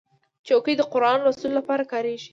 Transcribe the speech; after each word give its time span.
چوکۍ 0.47 0.73
د 0.77 0.81
قرآن 0.93 1.17
لوستلو 1.25 1.57
لپاره 1.59 1.83
کارېږي. 1.91 2.29